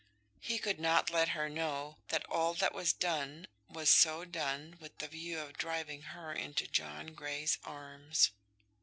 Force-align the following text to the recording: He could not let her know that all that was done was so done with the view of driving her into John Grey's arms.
He 0.39 0.57
could 0.57 0.79
not 0.79 1.11
let 1.11 1.29
her 1.29 1.47
know 1.47 1.97
that 2.07 2.25
all 2.25 2.55
that 2.55 2.73
was 2.73 2.91
done 2.91 3.45
was 3.69 3.91
so 3.91 4.25
done 4.25 4.77
with 4.79 4.97
the 4.97 5.07
view 5.07 5.39
of 5.39 5.53
driving 5.59 6.01
her 6.01 6.33
into 6.33 6.65
John 6.65 7.13
Grey's 7.13 7.59
arms. 7.63 8.31